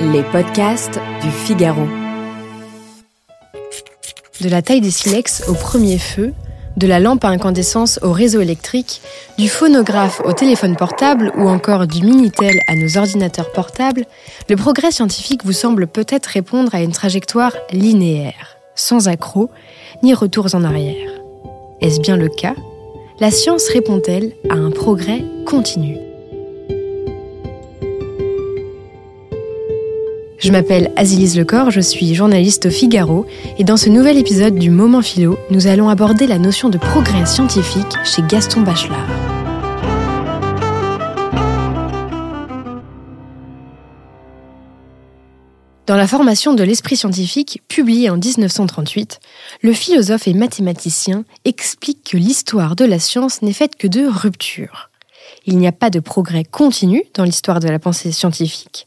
[0.00, 1.86] Les podcasts du Figaro.
[4.42, 6.34] De la taille des silex au premier feu,
[6.76, 9.00] de la lampe à incandescence au réseau électrique,
[9.38, 14.04] du phonographe au téléphone portable ou encore du Minitel à nos ordinateurs portables,
[14.50, 19.50] le progrès scientifique vous semble peut-être répondre à une trajectoire linéaire, sans accroc
[20.02, 21.10] ni retours en arrière.
[21.80, 22.54] Est-ce bien le cas?
[23.18, 25.96] La science répond-elle à un progrès continu?
[30.38, 33.24] Je m'appelle Azilise Lecor, je suis journaliste au Figaro
[33.58, 37.24] et dans ce nouvel épisode du Moment Philo, nous allons aborder la notion de progrès
[37.24, 39.06] scientifique chez Gaston Bachelard.
[45.86, 49.20] Dans la formation de l'esprit scientifique, publiée en 1938,
[49.62, 54.90] le philosophe et mathématicien explique que l'histoire de la science n'est faite que de ruptures.
[55.46, 58.86] Il n'y a pas de progrès continu dans l'histoire de la pensée scientifique,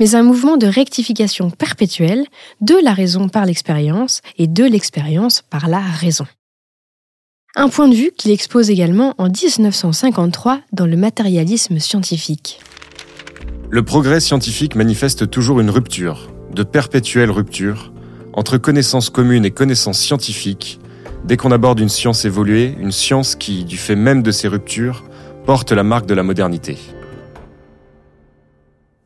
[0.00, 2.26] mais un mouvement de rectification perpétuelle
[2.60, 6.26] de la raison par l'expérience et de l'expérience par la raison.
[7.56, 12.60] Un point de vue qu'il expose également en 1953 dans le matérialisme scientifique.
[13.70, 17.92] Le progrès scientifique manifeste toujours une rupture, de perpétuelle rupture,
[18.32, 20.78] entre connaissances communes et connaissances scientifiques,
[21.24, 25.04] dès qu'on aborde une science évoluée, une science qui, du fait même de ces ruptures,
[25.48, 26.76] porte la marque de la modernité.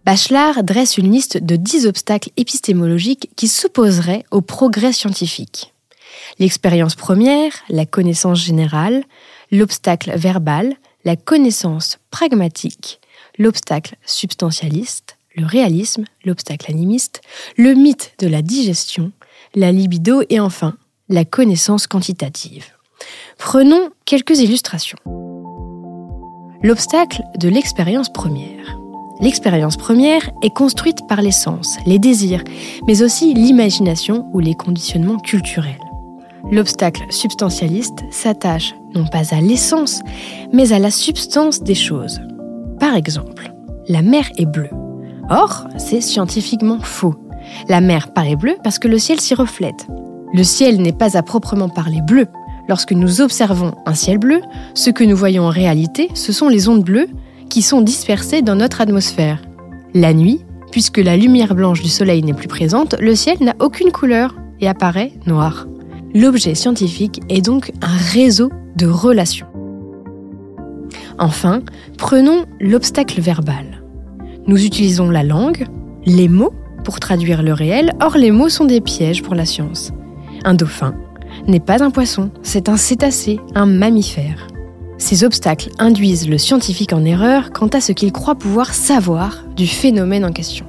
[0.05, 5.73] Bachelard dresse une liste de 10 obstacles épistémologiques qui s'opposeraient au progrès scientifique.
[6.41, 9.05] L'expérience première, la connaissance générale,
[9.53, 12.99] l'obstacle verbal, la connaissance pragmatique,
[13.39, 17.21] l'obstacle substantialiste, le réalisme, l'obstacle animiste,
[17.57, 19.13] le mythe de la digestion,
[19.55, 20.75] la libido et enfin
[21.09, 22.65] la connaissance quantitative.
[23.39, 24.99] Prenons quelques illustrations.
[26.65, 28.79] L'obstacle de l'expérience première.
[29.19, 32.45] L'expérience première est construite par les sens, les désirs,
[32.87, 35.81] mais aussi l'imagination ou les conditionnements culturels.
[36.53, 40.03] L'obstacle substantialiste s'attache non pas à l'essence,
[40.53, 42.21] mais à la substance des choses.
[42.79, 43.53] Par exemple,
[43.89, 44.71] la mer est bleue.
[45.31, 47.17] Or, c'est scientifiquement faux.
[47.69, 49.89] La mer paraît bleue parce que le ciel s'y reflète.
[50.33, 52.29] Le ciel n'est pas à proprement parler bleu,
[52.69, 54.41] Lorsque nous observons un ciel bleu,
[54.75, 57.09] ce que nous voyons en réalité, ce sont les ondes bleues
[57.51, 59.43] qui sont dispersées dans notre atmosphère.
[59.95, 60.41] La nuit,
[60.71, 64.69] puisque la lumière blanche du soleil n'est plus présente, le ciel n'a aucune couleur et
[64.69, 65.67] apparaît noir.
[66.15, 69.47] L'objet scientifique est donc un réseau de relations.
[71.19, 71.63] Enfin,
[71.99, 73.83] prenons l'obstacle verbal.
[74.47, 75.67] Nous utilisons la langue,
[76.05, 79.93] les mots, pour traduire le réel, or les mots sont des pièges pour la science.
[80.45, 80.95] Un dauphin,
[81.47, 84.49] n'est pas un poisson, c'est un cétacé, un mammifère.
[84.99, 89.67] Ces obstacles induisent le scientifique en erreur quant à ce qu'il croit pouvoir savoir du
[89.67, 90.67] phénomène en question.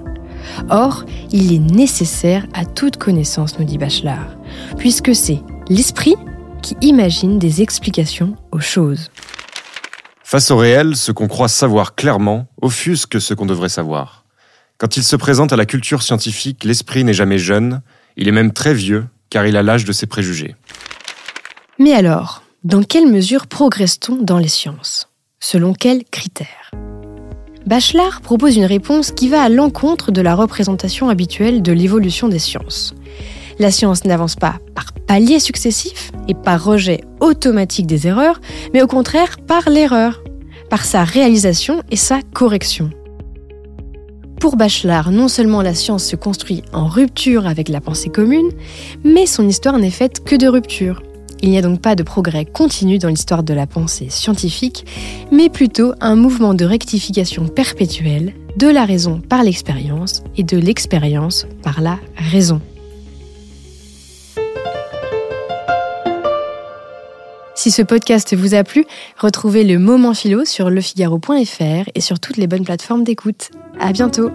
[0.69, 4.37] Or, il est nécessaire à toute connaissance, nous dit Bachelard,
[4.77, 6.15] puisque c'est l'esprit
[6.61, 9.11] qui imagine des explications aux choses.
[10.23, 14.25] Face au réel, ce qu'on croit savoir clairement offusque ce qu'on devrait savoir.
[14.79, 17.81] Quand il se présente à la culture scientifique, l'esprit n'est jamais jeune,
[18.17, 20.55] il est même très vieux, car il a l'âge de ses préjugés.
[21.79, 25.09] Mais alors, dans quelle mesure progresse-t-on dans les sciences?
[25.39, 26.69] Selon quels critères?
[27.65, 32.37] Bachelard propose une réponse qui va à l'encontre de la représentation habituelle de l'évolution des
[32.37, 32.93] sciences.
[33.57, 38.39] La science n'avance pas par paliers successifs et par rejet automatique des erreurs,
[38.71, 40.23] mais au contraire par l'erreur,
[40.69, 42.91] par sa réalisation et sa correction.
[44.43, 48.49] Pour Bachelard, non seulement la science se construit en rupture avec la pensée commune,
[49.05, 51.01] mais son histoire n'est faite que de rupture.
[51.41, 54.85] Il n'y a donc pas de progrès continu dans l'histoire de la pensée scientifique,
[55.31, 61.47] mais plutôt un mouvement de rectification perpétuelle de la raison par l'expérience et de l'expérience
[61.63, 62.59] par la raison.
[67.55, 68.85] Si ce podcast vous a plu,
[69.17, 73.51] retrouvez le moment philo sur lefigaro.fr et sur toutes les bonnes plateformes d'écoute.
[73.79, 74.31] À bientôt!